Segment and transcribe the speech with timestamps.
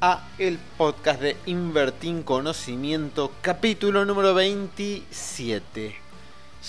[0.00, 5.96] a el podcast de Invertir Conocimiento, capítulo número 27.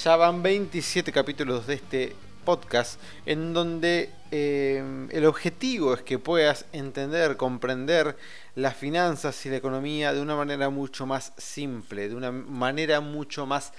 [0.04, 6.66] Ya van 27 capítulos de este podcast en donde eh, el objetivo es que puedas
[6.72, 8.18] entender, comprender
[8.56, 13.46] las finanzas y la economía de una manera mucho más simple, de una manera mucho
[13.46, 13.74] más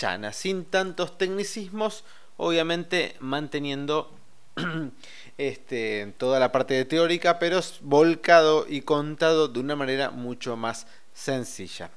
[0.00, 2.04] llana, sin tantos tecnicismos,
[2.36, 4.14] obviamente manteniendo
[5.38, 11.90] este, toda la parte teórica, pero volcado y contado de una manera mucho más sencilla.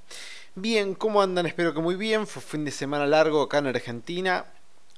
[0.56, 1.45] Bien, ¿cómo andan?
[1.45, 2.28] Espero que muy bien.
[2.28, 4.45] Fue fin de semana largo acá en Argentina.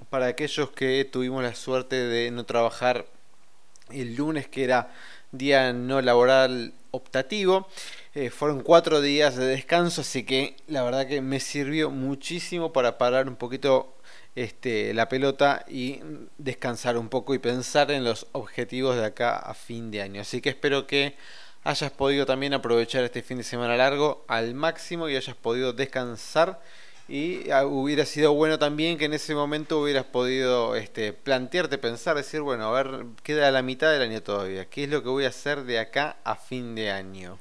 [0.10, 3.06] Para aquellos que tuvimos la suerte de no trabajar
[3.90, 4.92] el lunes, que era
[5.32, 7.68] día no laboral optativo,
[8.14, 12.98] eh, fueron cuatro días de descanso, así que la verdad que me sirvió muchísimo para
[12.98, 13.95] parar un poquito
[14.36, 16.02] este, la pelota y
[16.38, 20.22] descansar un poco y pensar en los objetivos de acá a fin de año.
[20.22, 21.16] Así que espero que
[21.64, 26.62] hayas podido también aprovechar este fin de semana largo al máximo y hayas podido descansar.
[27.08, 32.16] Y ah, hubiera sido bueno también que en ese momento hubieras podido este, plantearte, pensar,
[32.18, 34.66] decir, bueno, a ver, queda la mitad del año todavía.
[34.66, 37.40] ¿Qué es lo que voy a hacer de acá a fin de año?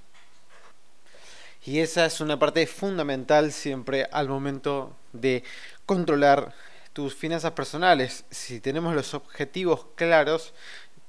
[1.66, 5.42] Y esa es una parte fundamental siempre al momento de
[5.86, 6.52] controlar
[6.94, 8.24] tus finanzas personales.
[8.30, 10.54] Si tenemos los objetivos claros,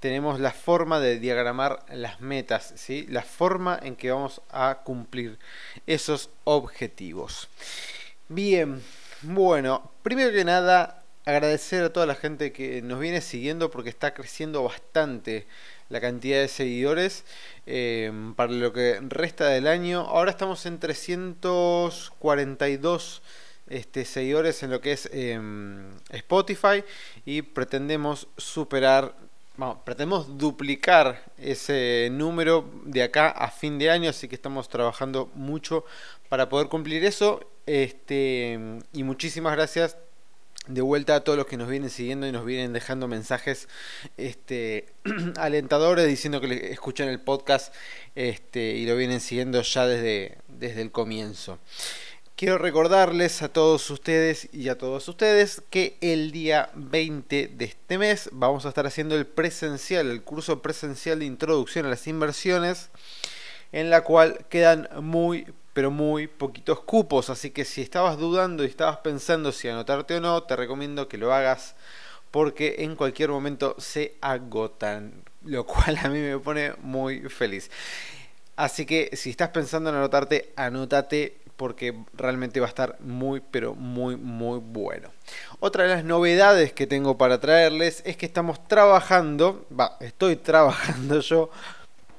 [0.01, 3.05] tenemos la forma de diagramar las metas, ¿sí?
[3.09, 5.39] la forma en que vamos a cumplir
[5.87, 7.47] esos objetivos.
[8.27, 8.83] Bien,
[9.21, 14.13] bueno, primero que nada, agradecer a toda la gente que nos viene siguiendo porque está
[14.13, 15.47] creciendo bastante
[15.89, 17.25] la cantidad de seguidores
[17.67, 20.01] eh, para lo que resta del año.
[20.01, 23.21] Ahora estamos en 342
[23.67, 26.83] este, seguidores en lo que es em, Spotify
[27.25, 29.15] y pretendemos superar,
[29.83, 35.85] pretendemos duplicar ese número de acá a fin de año, así que estamos trabajando mucho
[36.29, 37.39] para poder cumplir eso.
[37.65, 38.59] Este,
[38.93, 39.97] y muchísimas gracias
[40.67, 43.67] de vuelta a todos los que nos vienen siguiendo y nos vienen dejando mensajes
[44.17, 44.87] este,
[45.37, 47.73] alentadores diciendo que escuchan el podcast
[48.15, 51.59] este, y lo vienen siguiendo ya desde, desde el comienzo.
[52.37, 57.97] Quiero recordarles a todos ustedes y a todos ustedes que el día 20 de este
[57.97, 62.89] mes vamos a estar haciendo el presencial, el curso presencial de introducción a las inversiones,
[63.71, 67.29] en la cual quedan muy, pero muy poquitos cupos.
[67.29, 71.17] Así que si estabas dudando y estabas pensando si anotarte o no, te recomiendo que
[71.17, 71.75] lo hagas
[72.31, 77.71] porque en cualquier momento se agotan, lo cual a mí me pone muy feliz.
[78.57, 83.75] Así que si estás pensando en anotarte, anótate porque realmente va a estar muy, pero
[83.75, 85.09] muy, muy bueno.
[85.59, 91.19] Otra de las novedades que tengo para traerles es que estamos trabajando, va, estoy trabajando
[91.19, 91.49] yo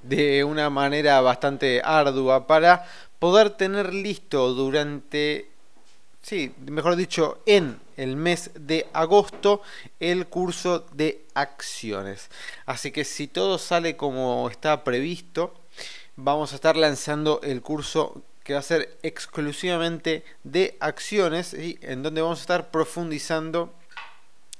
[0.02, 2.86] de una manera bastante ardua para
[3.18, 5.50] poder tener listo durante,
[6.22, 9.62] sí, mejor dicho, en el mes de agosto
[10.00, 12.30] el curso de acciones.
[12.66, 15.54] Así que si todo sale como está previsto,
[16.14, 22.04] vamos a estar lanzando el curso que va a ser exclusivamente de acciones y en
[22.04, 23.74] donde vamos a estar profundizando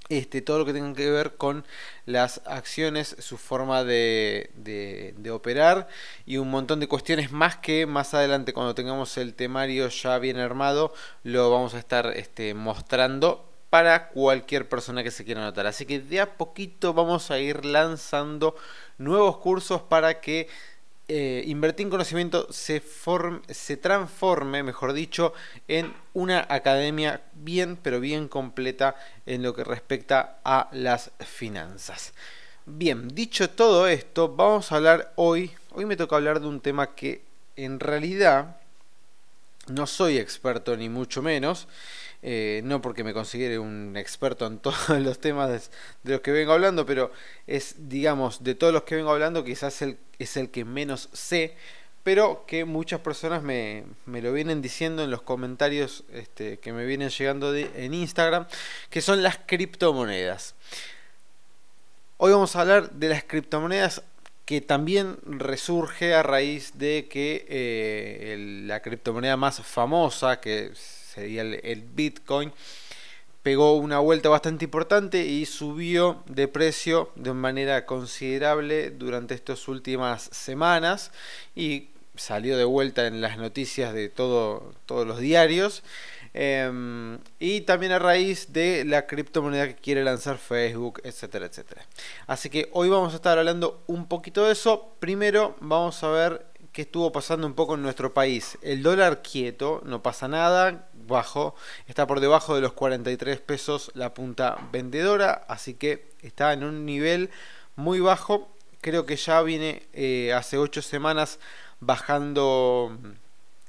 [0.09, 1.65] este, todo lo que tenga que ver con
[2.05, 5.87] las acciones, su forma de, de, operar
[6.25, 10.39] y un montón de cuestiones más que más adelante cuando tengamos el temario ya bien
[10.39, 10.93] armado
[11.23, 15.67] lo vamos a estar este, mostrando para cualquier persona que se quiera anotar.
[15.69, 18.57] Así que de a poquito vamos a ir lanzando
[18.99, 20.49] nuevos cursos para que
[21.09, 22.83] eh, invertir en conocimiento se,
[23.49, 25.33] se transforme, mejor dicho,
[25.69, 32.13] en una academia bien, pero bien completa en lo que respecta a las finanzas.
[32.65, 36.97] Bien, dicho todo esto, vamos a hablar hoy, hoy me toca hablar de un tema
[36.97, 37.23] que
[37.55, 38.57] en realidad
[39.69, 41.69] no soy experto ni mucho menos,
[42.29, 45.71] eh, no porque me considere un experto en todos los temas
[46.03, 47.13] de, los que vengo hablando, pero
[47.47, 49.81] es, digamos, de todos los que vengo hablando, quizás
[50.19, 51.55] es el que menos sé,
[52.03, 57.11] pero que muchas personas me, lo vienen diciendo en los comentarios este, que me vienen
[57.11, 58.49] llegando en Instagram,
[58.91, 60.57] que son las criptomonedas.
[62.17, 64.03] Hoy vamos a hablar de las criptomonedas
[64.45, 70.73] que también resurge a raíz de que eh, la criptomoneda más famosa, que
[71.17, 72.53] sería el, Bitcoin,
[73.43, 80.29] pegó una vuelta bastante importante y subió de precio de manera considerable durante estas últimas
[80.33, 81.11] semanas
[81.55, 85.83] y salió de vuelta en las noticias de todo, todos los diarios.
[86.39, 91.87] Em, y también a raíz de la criptomoneda que quiere lanzar Facebook, etcétera, etcétera.
[92.27, 94.97] Así que hoy vamos a estar hablando un poquito de eso.
[94.99, 98.59] Primero vamos a ver qué estuvo pasando un poco en nuestro país.
[98.61, 101.55] El dólar quieto, no pasa nada, bajo,
[101.87, 106.85] está por debajo de los 43 pesos la punta vendedora, así que está en un
[106.85, 107.31] nivel
[107.77, 108.55] muy bajo.
[108.83, 111.39] Creo que ya viene eh, hace 8 semanas
[111.81, 112.99] bajando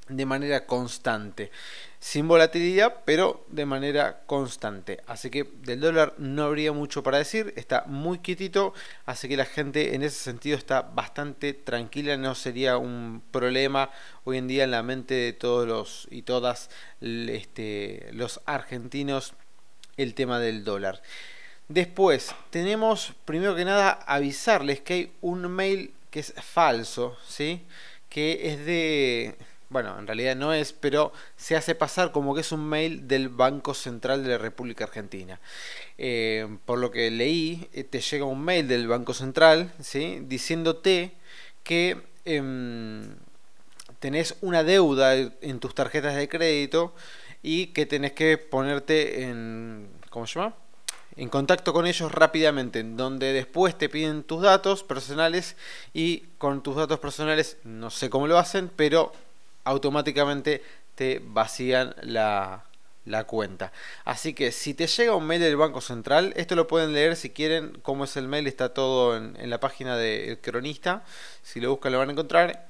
[0.10, 1.52] de manera constante
[2.00, 5.02] sin volatilidad, pero de manera constante.
[5.08, 8.74] Así que del dólar no habría mucho para decir, está muy quietito,
[9.06, 13.90] así que la gente en ese sentido está bastante tranquila, no sería un problema
[14.26, 16.70] hoy en día en la mente de todos los y todas
[17.02, 19.34] este, los argentinos
[19.98, 21.02] el tema del dólar.
[21.68, 27.66] Después, tenemos primero que nada avisarles que hay un mail que es falso, ¿sí?
[28.08, 29.36] Que es de
[29.70, 33.30] bueno, en realidad no es, pero se hace pasar como que es un mail del
[33.30, 35.40] Banco Central de la República Argentina.
[35.98, 40.20] Eh, por lo que leí, eh, te llega un mail del Banco Central, ¿sí?
[40.22, 41.12] Diciéndote
[41.64, 43.16] que em,
[44.00, 46.94] tenés una deuda en tus tarjetas de crédito
[47.44, 49.90] y que tenés que ponerte en...
[50.10, 50.56] ¿Cómo se llama?
[51.18, 55.56] en contacto con ellos rápidamente, donde después te piden tus datos personales
[55.92, 59.12] y con tus datos personales no sé cómo lo hacen, pero
[59.68, 60.64] automáticamente
[60.96, 62.64] te vacían la,
[63.28, 63.72] cuenta.
[64.06, 67.30] Así que si te llega un mail del Banco Central, esto lo pueden leer si
[67.30, 71.04] quieren, cómo es el mail, está todo en, la página del cronista,
[71.44, 72.68] si lo buscan lo van a encontrar.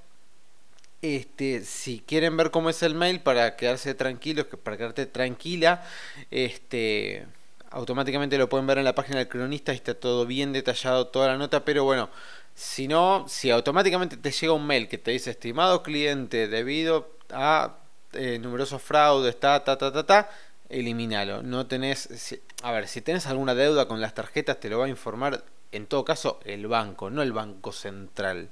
[1.02, 5.84] Este, si quieren ver cómo es el mail para quedarse tranquilos, para quedarte tranquila,
[6.32, 7.28] este,
[7.70, 11.38] automáticamente lo pueden ver en la página del cronista, está todo bien detallado, toda la
[11.38, 12.10] nota, pero bueno,
[12.58, 17.78] si no, si automáticamente te llega un mail que te dice, estimado cliente, debido a
[18.14, 20.32] eh, numerosos fraudes, ta, ta, ta, ta, ta,
[20.68, 21.44] elimínalo.
[21.44, 24.90] No tenés, a ver, si tenés alguna deuda con las tarjetas, te lo va a
[24.90, 28.50] informar, en todo caso, el banco, no el banco central.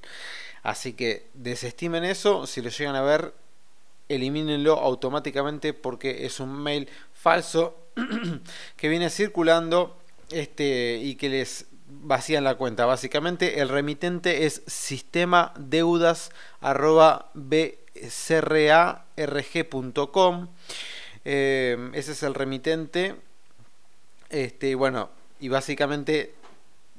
[0.61, 3.33] Así que desestimen eso, si lo llegan a ver,
[4.07, 7.87] elimínenlo automáticamente porque es un mail falso
[8.77, 9.97] que viene circulando
[10.29, 11.65] este y que les
[12.01, 12.85] vacían la cuenta.
[12.85, 16.31] Básicamente el remitente es sistema deudas
[21.25, 23.15] eh, ese es el remitente.
[24.29, 25.09] Este, bueno,
[25.39, 26.35] y básicamente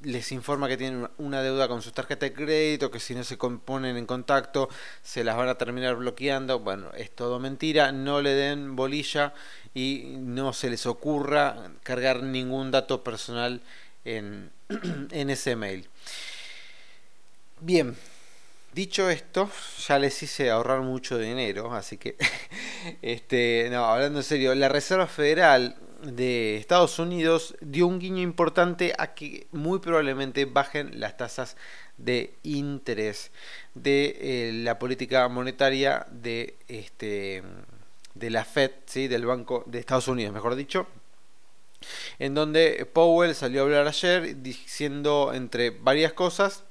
[0.03, 3.35] les informa que tienen una deuda con su tarjeta de crédito, que si no se
[3.37, 4.69] ponen en contacto
[5.01, 6.59] se las van a terminar bloqueando.
[6.59, 9.33] Bueno, es todo mentira, no le den bolilla
[9.73, 13.61] y no se les ocurra cargar ningún dato personal
[14.07, 15.87] en, ese mail.
[17.59, 17.95] Bien,
[18.73, 19.49] dicho esto,
[19.85, 22.15] ya les hice ahorrar mucho dinero, así que,
[23.01, 28.93] este, no, hablando en serio, la Reserva Federal de Estados Unidos dio un guiño importante
[28.97, 31.57] a que muy probablemente bajen las tasas
[31.97, 33.31] de interés
[33.73, 37.43] de eh, la política monetaria de este
[38.13, 39.07] de la Fed, ¿sí?
[39.07, 40.87] del Banco de Estados Unidos, mejor dicho,
[42.19, 46.63] en donde Powell salió a hablar ayer diciendo entre varias cosas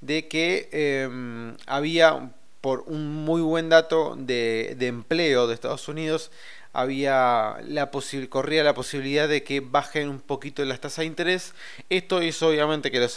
[0.00, 6.30] de que em, había por un muy buen dato de, de empleo de Estados Unidos
[6.74, 7.90] había la
[8.28, 11.54] corría la posibilidad de que bajen un poquito las tasas de interés.
[11.88, 13.16] Esto hizo obviamente que los,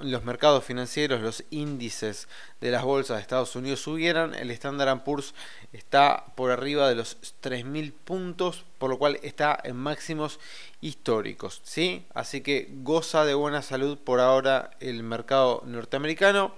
[0.00, 2.28] los mercados financieros, los índices
[2.60, 4.34] de las bolsas de Estados Unidos subieran.
[4.34, 5.34] El Standard Poor's
[5.72, 10.38] está por arriba de los 3.000 puntos, por lo cual está en máximos
[10.82, 11.62] históricos.
[11.64, 12.04] ¿sí?
[12.12, 16.54] Así que goza de buena salud por ahora el mercado norteamericano.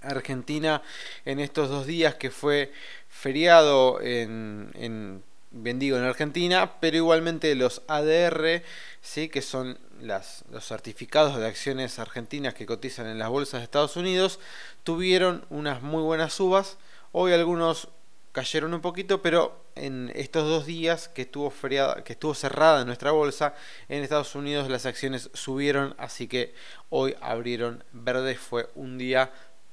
[0.00, 0.82] Argentina
[1.24, 2.72] en estos dos días que fue
[3.08, 8.62] feriado en digo, en Argentina, pero igualmente los ADR,
[9.00, 9.28] ¿sí?
[9.28, 14.40] que son los certificados de acciones argentinas que cotizan en las bolsas de Estados Unidos,
[14.82, 16.78] tuvieron unas muy buenas subas.
[17.12, 17.88] Hoy algunos
[18.32, 23.12] cayeron un poquito, pero en estos dos días que estuvo, feriada, que estuvo cerrada nuestra
[23.12, 23.54] bolsa,
[23.88, 26.54] en Estados Unidos las acciones subieron, así que
[26.88, 29.30] hoy abrieron verdes, fue un día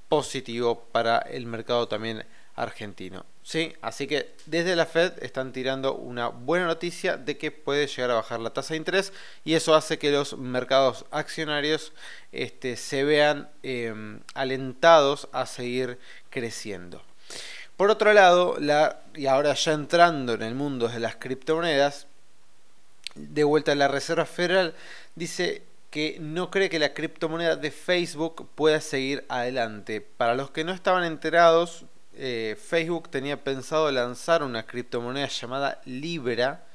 [0.10, 2.26] positivo para el mercado también
[2.60, 3.26] argentino.
[3.42, 3.74] ¿sí?
[3.82, 8.16] Así que desde la Fed están tirando una buena noticia de que puede llegar a
[8.16, 9.14] bajar la tasa de interés
[9.44, 11.94] y eso hace que los mercados accionarios
[12.32, 16.00] este, se vean em, alentados a seguir
[16.30, 17.02] creciendo.
[17.78, 22.08] Por otro lado, la, y ahora ya entrando en el mundo de las criptomonedas,
[23.16, 24.76] de vuelta a la Reserva Federal
[25.16, 30.02] dice que no cree que la criptomoneda de Facebook pueda seguir adelante.
[30.02, 31.86] Para los que no estaban enterados,
[32.22, 36.66] eh, Facebook tenía pensado lanzar una criptomoneda llamada Libra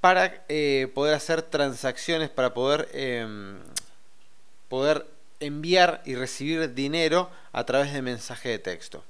[0.00, 3.58] para eh, poder hacer transacciones, para poder, em,
[4.68, 5.06] poder
[5.38, 9.04] enviar y recibir dinero a través de mensaje de texto.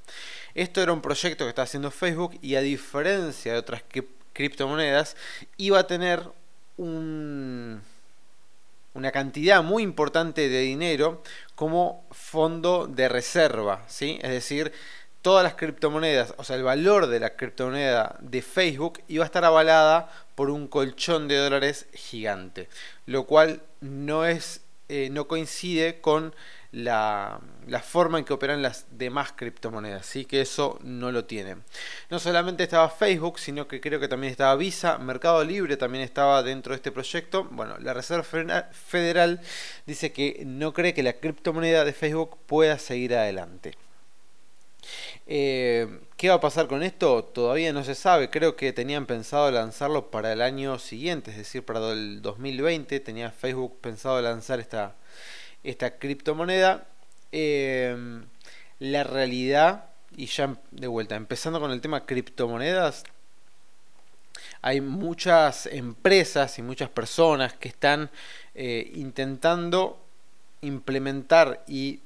[0.55, 3.83] Esto era un proyecto que estaba haciendo Facebook y a diferencia de otras
[4.33, 5.17] criptomonedas,
[5.57, 6.23] iba a tener
[6.77, 7.81] un,
[8.93, 11.23] una cantidad muy importante de dinero
[11.55, 14.19] como fondo de reserva, ¿sí?
[14.23, 14.73] Es decir,
[15.27, 19.45] todas las criptomonedas, o sea, el valor de la criptomoneda de Facebook iba a estar
[19.45, 22.69] avalada por un colchón de dólares gigante,
[23.07, 26.33] lo cual no es eh, no coincide con
[26.71, 27.41] la,
[27.83, 31.57] forma en que operan las demás criptomonedas, así que eso no lo tiene.
[32.09, 36.45] No solamente estaba Facebook, sino que creo que también estaba Visa, Mercado Libre también estaba
[36.45, 37.49] dentro de este proyecto.
[37.51, 39.41] Bueno, la Reserva Federal
[39.87, 43.77] dice que no cree que la criptomoneda de Facebook pueda seguir adelante.
[45.27, 47.25] Eh, ¿Qué va a pasar con esto?
[47.25, 48.31] Todavía no se sabe.
[48.31, 53.01] Creo que tenían pensado lanzarlo para el año siguiente, es decir, para el 2020.
[53.01, 54.95] Tenía Facebook pensado lanzar esta,
[55.65, 56.87] esta criptomoneda.
[57.33, 58.23] Eh,
[58.79, 63.05] la realidad, y ya de vuelta, empezando con el tema criptomonedas,
[64.63, 68.11] hay muchas empresas y muchas personas que están
[68.55, 70.01] eh, intentando
[70.61, 72.01] implementar y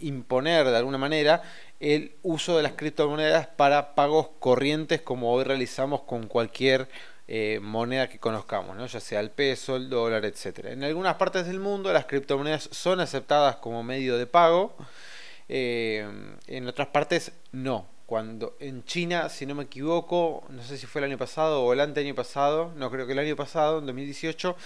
[0.00, 1.40] imponer de alguna manera
[1.80, 6.88] el uso de las criptomonedas para pagos corrientes como hoy realizamos con cualquier
[7.28, 8.86] eh, moneda que conozcamos, ¿no?
[8.86, 10.66] ya sea el peso, el dólar, etc.
[10.66, 14.74] En algunas partes del mundo las criptomonedas son aceptadas como medio de pago,
[15.48, 16.08] eh,
[16.46, 17.86] en otras partes no.
[18.06, 21.74] Cuando en China, si no me equivoco, no sé si fue el año pasado o
[21.74, 24.56] el año pasado, no creo que el año pasado, en 2018,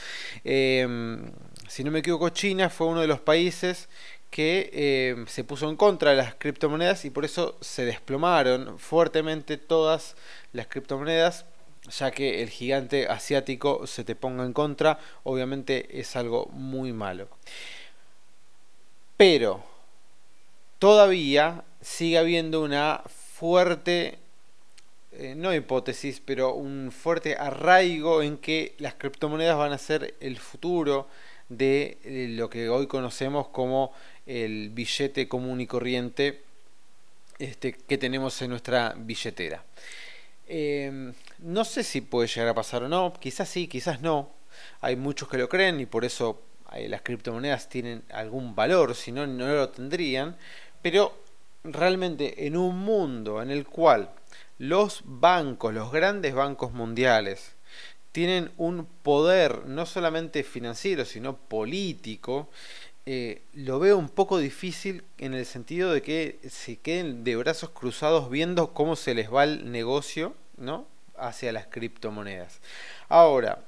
[0.44, 1.18] eh,
[1.66, 3.88] si no me equivoco, China fue uno de los países
[4.32, 9.58] que eh, se puso en contra de las criptomonedas y por eso se desplomaron fuertemente
[9.58, 10.16] todas
[10.54, 11.44] las criptomonedas,
[11.90, 17.28] ya que el gigante asiático se te ponga en contra, obviamente es algo muy malo.
[19.18, 19.62] Pero
[20.78, 24.18] todavía sigue habiendo una fuerte,
[25.12, 30.38] eh, no hipótesis, pero un fuerte arraigo en que las criptomonedas van a ser el
[30.38, 31.06] futuro
[31.56, 33.92] de eh, lo que hoy conocemos como
[34.26, 36.42] el billete común y corriente
[37.38, 39.64] este, que tenemos en nuestra billetera.
[40.46, 44.30] Em, no sé si puede llegar a pasar o no, quizás sí, quizás no.
[44.80, 46.42] Hay muchos que lo creen y por eso
[46.74, 50.36] eh, las criptomonedas tienen algún valor, si no, no lo tendrían.
[50.82, 51.22] Pero
[51.64, 54.10] realmente en un mundo en el cual
[54.58, 57.54] los bancos, los grandes bancos mundiales,
[58.12, 62.50] tienen un poder no solamente financiero, sino político,
[63.04, 67.70] eh, lo veo un poco difícil en el sentido de que se queden de brazos
[67.70, 70.86] cruzados viendo cómo se les va el negocio ¿no?
[71.16, 72.60] hacia las criptomonedas.
[73.08, 73.64] Ahora,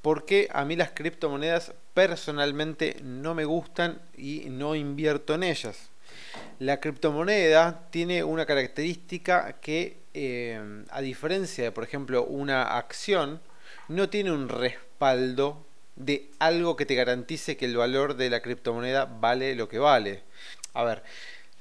[0.00, 5.90] ¿por qué a mí las criptomonedas personalmente no me gustan y no invierto en ellas?
[6.58, 13.40] La criptomoneda tiene una característica que, eh, a diferencia de, por ejemplo, una acción,
[13.88, 19.04] no tiene un respaldo de algo que te garantice que el valor de la criptomoneda
[19.04, 20.22] vale lo que vale.
[20.72, 21.02] A ver,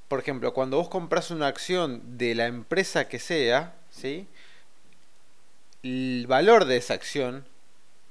[0.08, 4.28] por ejemplo, cuando vos compras una acción de la empresa que sea, ¿sí?
[5.84, 7.46] el valor de esa acción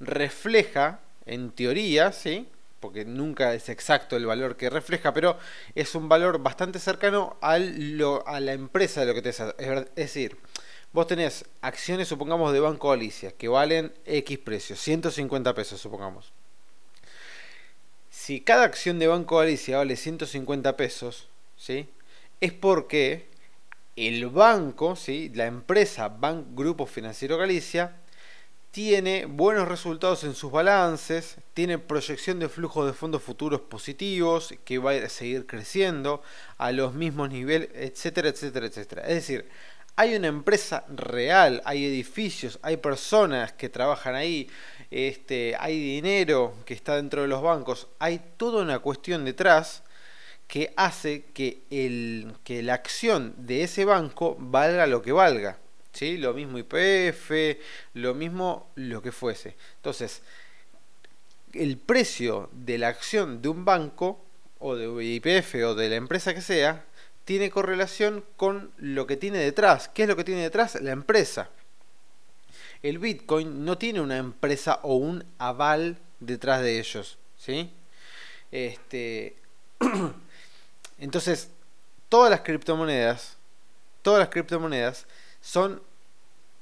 [0.00, 2.48] refleja, en teoría, ¿sí?
[2.80, 5.38] porque nunca es exacto el valor que refleja, pero
[5.76, 9.94] es un valor bastante cercano al, lo, a la empresa de lo que te es
[9.94, 10.36] decir,
[10.92, 16.32] Vos tenés acciones, supongamos, de Banco Alicia, que valen X precios, 150 pesos, supongamos.
[18.10, 21.88] Si cada acción de Banco Alicia vale 150 pesos, ¿sí?
[22.40, 23.26] Es porque
[23.96, 25.30] el banco, ¿sí?
[25.34, 27.96] la empresa Banco Grupo Financiero Galicia,
[28.70, 34.78] tiene buenos resultados en sus balances, tiene proyección de flujo de fondos futuros positivos, que
[34.78, 36.22] va a seguir creciendo
[36.56, 39.02] a los mismos niveles, etcétera, etcétera, etcétera.
[39.02, 39.48] Es decir,
[39.96, 44.48] hay una empresa real, hay edificios, hay personas que trabajan ahí,
[44.90, 49.82] este, hay dinero que está dentro de los bancos, hay toda una cuestión detrás
[50.48, 55.58] que hace que, el, que la acción de ese banco valga lo que valga.
[55.92, 56.18] ¿sí?
[56.18, 57.58] Lo mismo IPF,
[57.94, 59.56] lo mismo lo que fuese.
[59.76, 60.22] Entonces,
[61.52, 64.24] el precio de la acción de un banco,
[64.58, 66.84] o de IPF, o de la empresa que sea,
[67.24, 69.88] tiene correlación con lo que tiene detrás.
[69.88, 70.80] ¿Qué es lo que tiene detrás?
[70.80, 71.50] La empresa.
[72.82, 77.18] El Bitcoin no tiene una empresa o un aval detrás de ellos.
[77.36, 77.70] ¿sí?
[78.50, 79.36] Este,
[80.98, 81.48] entonces,
[82.08, 83.36] todas las criptomonedas,
[84.02, 85.06] todas las criptomonedas
[85.40, 85.82] son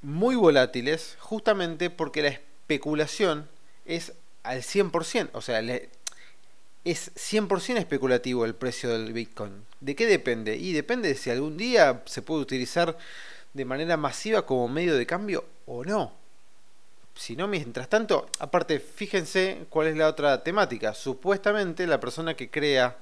[0.02, 3.48] muy volátiles justamente porque la especulación
[3.84, 4.12] es
[4.42, 5.60] al 100%, o sea,
[6.84, 9.64] es 100% especulativo el precio del Bitcoin.
[9.80, 10.56] ¿De qué depende?
[10.56, 12.96] Y depende de si algún día se puede utilizar
[13.52, 16.20] de manera masiva como medio de cambio o no
[17.20, 20.94] si no, mientras tanto, aparte, fíjense cuál es la otra temática.
[20.94, 22.96] Supuestamente la persona que crea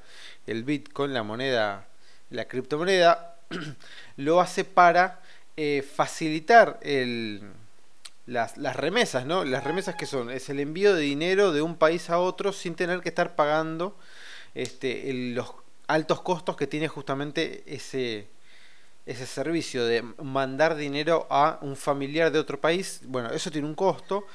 [0.44, 1.86] el Bitcoin, la moneda,
[2.30, 3.36] la criptomoneda,
[4.16, 5.20] lo hace para
[5.56, 7.42] eh, facilitar el,
[8.28, 9.44] las, las, remesas, ¿no?
[9.44, 12.74] Las remesas que son, es el envío de dinero de un país a otro sin
[12.74, 13.96] tener que estar pagando
[14.54, 15.54] este, los
[15.86, 18.28] altos costos que tiene justamente ese,
[19.06, 23.74] ese servicio de mandar dinero a un familiar de otro país, bueno, eso tiene un
[23.74, 24.26] costo.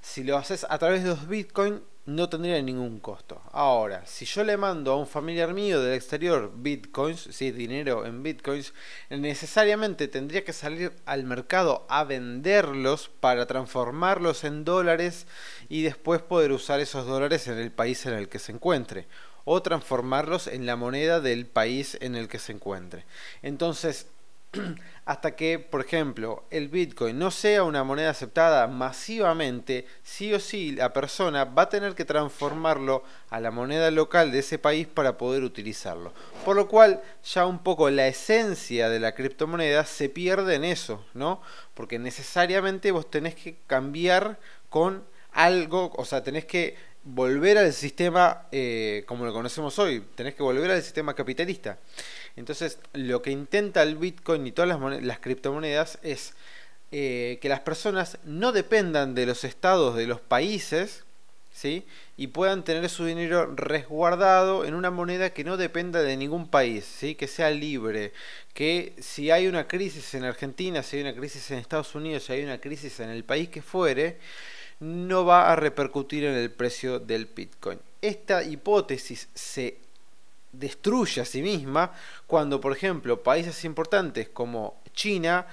[0.00, 3.42] Si lo haces a través de los Bitcoin, no tendría ningún costo.
[3.52, 8.22] Ahora, si yo le mando a un familiar mío del exterior bitcoins, si dinero en
[8.22, 8.72] bitcoins,
[9.10, 15.26] necesariamente tendría que salir al mercado a venderlos para transformarlos en dólares
[15.68, 19.06] y después poder usar esos dólares en el país en el que se encuentre
[19.44, 23.04] o transformarlos en la moneda del país en el que se encuentre.
[23.42, 24.06] Entonces,
[25.04, 30.72] hasta que, por ejemplo, el Bitcoin no sea una moneda aceptada masivamente, sí o sí
[30.72, 35.18] la persona va a tener que transformarlo a la moneda local de ese país para
[35.18, 36.12] poder utilizarlo.
[36.44, 41.04] Por lo cual, ya un poco la esencia de la criptomoneda se pierde en eso,
[41.14, 41.42] ¿no?
[41.74, 48.46] Porque necesariamente vos tenés que cambiar con algo, o sea, tenés que volver al sistema
[48.52, 51.78] eh, como lo conocemos hoy, tenés que volver al sistema capitalista.
[52.38, 56.34] Entonces, lo que intenta el Bitcoin y todas las, criptomonedas es
[56.92, 61.04] eh, que las personas no dependan de los estados de los países,
[61.52, 61.84] ¿sí?
[62.16, 66.84] Y puedan tener su dinero resguardado en una moneda que no dependa de ningún país,
[66.84, 67.14] ¿sí?
[67.16, 68.12] Que sea libre,
[68.54, 72.32] que si hay una crisis en Argentina, si hay una crisis en Estados Unidos, si
[72.32, 74.18] hay una crisis en el país que fuere,
[74.80, 77.80] no va a repercutir en el precio del Bitcoin.
[78.00, 79.87] Esta hipótesis se
[80.52, 81.92] destruye a sí misma
[82.26, 85.46] cuando, por ejemplo, países importantes como China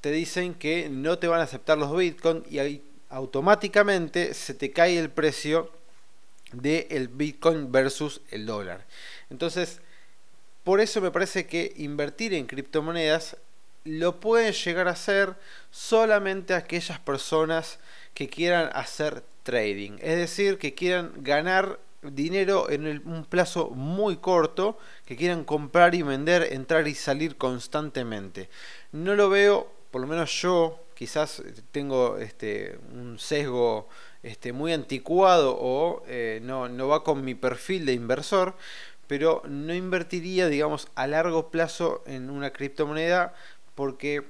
[0.00, 4.72] te dicen que no te van a aceptar los Bitcoin y ahí automáticamente se te
[4.72, 5.70] cae el precio
[6.52, 8.84] del Bitcoin versus el dólar.
[9.30, 9.80] Entonces,
[10.64, 13.36] por eso me parece que invertir en criptomonedas
[13.84, 15.34] lo pueden llegar a hacer
[15.70, 17.78] solamente aquellas personas
[18.14, 24.78] que quieran hacer trading, es decir, que quieran ganar dinero en un plazo muy corto,
[25.04, 28.48] que quieran comprar y vender, entrar y salir constantemente.
[28.92, 33.88] No lo veo, por lo menos yo, quizás tengo este, un sesgo
[34.22, 38.54] este, muy anticuado o eh, no, no va con mi perfil de inversor,
[39.06, 43.34] pero no invertiría, digamos, a largo plazo en una criptomoneda
[43.74, 44.22] porque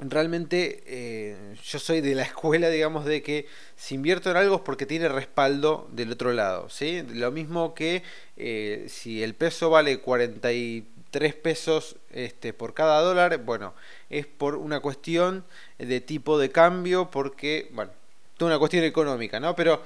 [0.00, 4.62] realmente eh, yo soy de la escuela, digamos, de que si invierto en algo es
[4.62, 7.02] porque tiene respaldo del otro lado, ¿sí?
[7.12, 8.02] Lo mismo que
[8.36, 13.74] eh, si el peso vale 43 pesos este, por cada dólar, bueno,
[14.08, 15.44] es por una cuestión
[15.78, 17.92] de tipo de cambio, porque, bueno,
[18.36, 19.54] toda una cuestión económica, ¿no?
[19.54, 19.82] Pero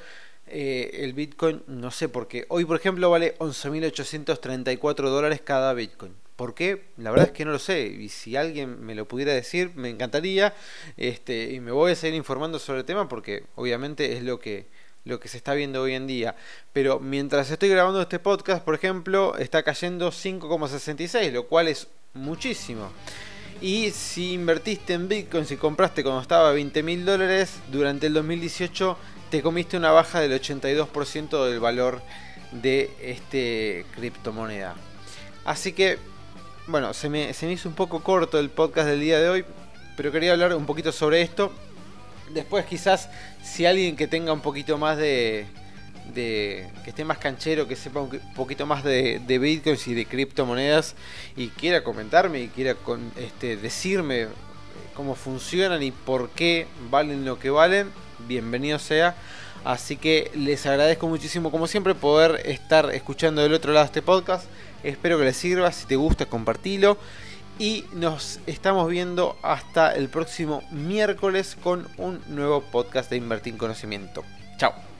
[0.46, 2.44] eh, el Bitcoin, no sé por qué.
[2.48, 6.23] Hoy, por ejemplo, vale 11.834 dólares cada Bitcoin.
[6.37, 6.85] ¿Por qué?
[6.97, 7.87] La verdad es que no lo sé.
[7.87, 10.55] Y si alguien me lo pudiera decir, me encantaría.
[10.97, 14.66] Este, y me voy a seguir informando sobre el tema porque obviamente es lo que,
[15.05, 16.35] lo que se está viendo hoy en día.
[16.73, 22.90] Pero mientras estoy grabando este podcast, por ejemplo, está cayendo 5,66, lo cual es muchísimo.
[23.61, 28.14] Y si invertiste en Bitcoin, si compraste cuando estaba a 20 mil dólares, durante el
[28.14, 28.99] 2018
[29.31, 32.03] te comiste una baja del 82% del valor
[32.51, 34.75] de este criptomoneda.
[35.44, 35.99] Así que
[36.66, 39.44] bueno, se me, se me hizo un poco corto el podcast del día de hoy,
[39.96, 41.53] pero quería hablar un poquito sobre esto.
[42.33, 43.11] Después quizás
[43.42, 45.46] si alguien que tenga un poquito más de,
[46.14, 50.94] de que esté más canchero, que sepa un poquito más de, bitcoins y de criptomonedas
[51.37, 54.29] y quiera comentarme y quiera con, este, decirme
[54.94, 57.90] cómo funcionan y por qué valen lo que valen,
[58.27, 59.14] bienvenido sea.
[59.64, 64.44] Así que les agradezco muchísimo, como siempre, poder estar escuchando del otro lado este podcast.
[64.83, 65.72] Espero que les sirva.
[65.72, 66.98] Si te gusta, compartilo.
[67.59, 73.59] Y nos estamos viendo hasta el próximo miércoles con un nuevo podcast de Invertir en
[73.59, 74.24] Conocimiento.
[74.59, 74.93] Chao.